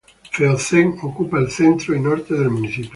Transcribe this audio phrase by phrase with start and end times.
[0.35, 2.89] Feozem: ocupa el centro y norte del municipio.